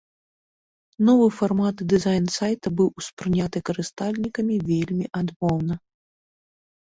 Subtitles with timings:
[1.07, 5.73] Новы фармат і дызайн сайта быў успрыняты карыстальнікамі вельмі адмоўна.